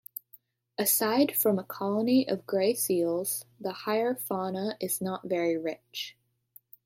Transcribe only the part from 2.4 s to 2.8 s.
grey